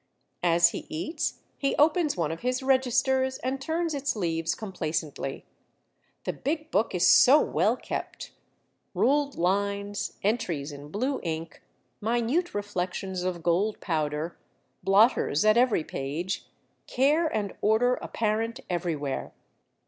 [0.41, 5.45] As he eats, he opens one of his registers, and turns its leaves complacently.
[6.23, 8.31] The big book is so well kept!—
[8.95, 11.61] ruled lines, entries in blue ink,
[12.01, 14.39] minute reflections of gold powder,
[14.81, 16.47] blotters at every page,
[16.87, 19.33] care and order apparent everywhere.